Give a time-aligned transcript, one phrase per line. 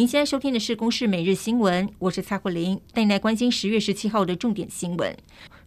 [0.00, 5.14] 您现在收听的是《公视每日新闻》，我是蔡慧玲，带你来关心十月十七号的重点新闻。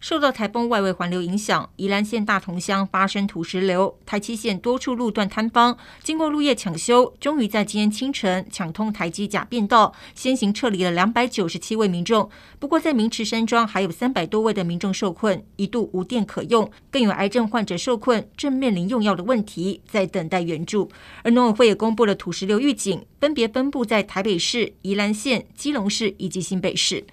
[0.03, 12.29] 受到台风外围环流影响，宜兰县大同乡发生土石流，台七线多处路段坍方，经过路夜抢修，终于在今天清晨抢通台七甲便道，先行撤离了两百九十七位民众。
[12.59, 20.91] 不过，在明池山庄还有三百多位的民众受困，一度无电可用，更有癌症患者受困，正面临用药的问题，在等待援助。
[21.23, 24.03] 而农委会也公布了土石流预警，分别分布在。
[24.03, 27.05] 台北市、宜兰县、基隆市以及新北市。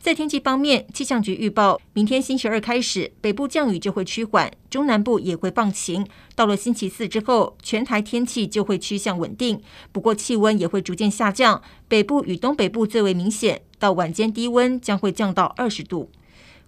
[0.00, 6.06] 在天气方面，气象局预报，明天星期二开始，北部降雨就会趋缓，中南部也会放晴。
[6.36, 11.60] 到了星期四之后，全台天气就会趋向稳定，不过气温也会逐渐下降。
[11.88, 16.08] 北部与东北部最为明显，到晚间低温将会降到二十度。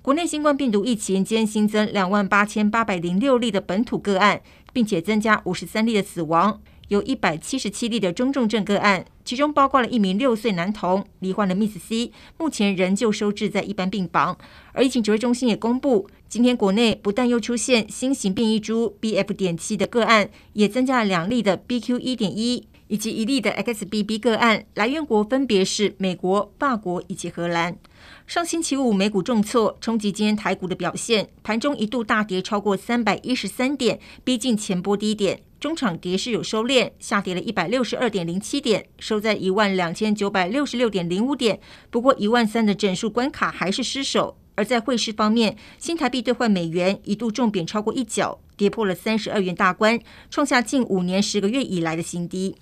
[0.03, 6.61] 国内新冠病毒疫情今天新增两万八千八百零六例的本土个案，并且增加五十三例的死亡。
[6.91, 14.37] 有一百七十七例的中重症个案，其中包括了一名六岁男童罹患了 Miss C，目前仍旧收治在一般病房。
[14.73, 19.33] 而疫情指挥中心也公布，今天国内不但又出现新型变异株 BF.
[19.33, 22.01] 点七的个案，也增加了两例的 BQ.
[22.01, 27.79] 一点一以及一例的 XBB 个案，来源国分别是美国、法国以及荷兰。
[28.27, 35.43] 上星期五美股重挫，冲击今天台股的表现，盘中一度大跌超过三百一十三点，逼近前波低点。
[35.61, 41.61] 中场跌势有收敛，下跌了一百六十二点零七点，收在一万两千九百六十六点零五点。
[41.91, 44.39] 不过一万三的整数关卡还是失守。
[44.55, 52.57] 而在汇市方面，新台币兑换美元一度重贬超过一角，跌破了三十二元大关，创下近五年十个月以来的新低。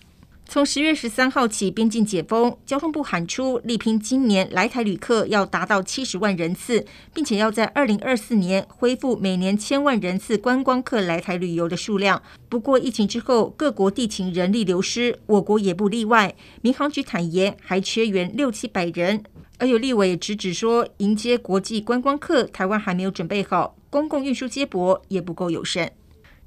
[0.51, 12.23] 从十月十三号起，边境解封，交通部喊出力拼今年来台旅客要达到七十万人次，并且要在二零二四年恢复每年千万人次观光客来台旅游的数量。
[12.49, 16.35] 不过疫情之后，各国地勤人力流失，我国也不例外。
[16.63, 19.23] 民航局坦言还缺员六七百人，
[19.59, 25.93] 而有立委直指说，迎接国际观光客，台湾还没有准备好，公共运输接驳也不够友善。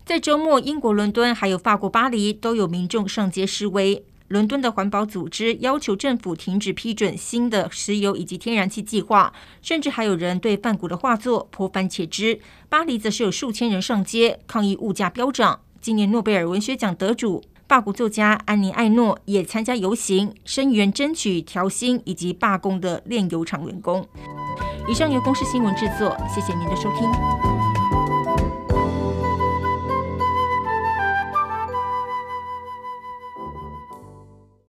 [0.06, 4.04] 在周末，英国伦敦还有法国巴黎都有民众上街示威。
[4.28, 12.40] 伦敦的环保组织要求政府停止批准新的石油以及天然气计划，甚至还有人对梵谷的画作泼番茄汁。
[12.70, 15.60] 巴黎则是有数千人上街抗议物价飙涨。
[15.82, 24.08] 今年诺贝尔文学奖得主法国作家安妮·艾诺也参加游行，声援争取调薪以及罢工的炼油厂员工。
[24.88, 27.61] 以上由公视新闻制作，谢谢您的收听。